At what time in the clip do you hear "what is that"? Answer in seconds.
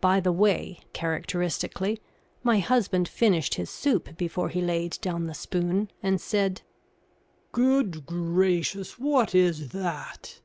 9.00-10.38